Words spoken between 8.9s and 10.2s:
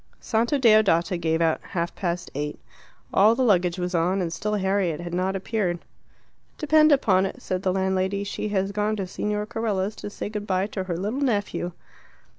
to Signor Carella's to